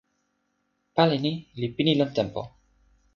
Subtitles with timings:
[0.95, 2.41] pali ni li pini lon tenpo.